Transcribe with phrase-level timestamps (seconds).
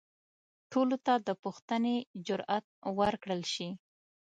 [0.71, 1.95] ټولو ته د پوښتنې
[2.27, 2.65] جرئت
[2.99, 3.69] ورکړل شي.